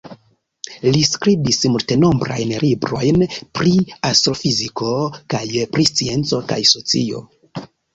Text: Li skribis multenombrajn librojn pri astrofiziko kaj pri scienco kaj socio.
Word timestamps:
Li 0.95 1.03
skribis 1.09 1.59
multenombrajn 1.73 2.55
librojn 2.65 3.29
pri 3.61 3.77
astrofiziko 4.13 4.99
kaj 5.37 5.47
pri 5.77 5.91
scienco 5.95 6.47
kaj 6.53 6.63
socio. 6.77 7.29